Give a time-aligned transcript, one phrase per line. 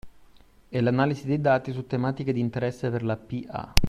[0.67, 3.71] E l’analisi dei dati su tematiche di interesse per la PA.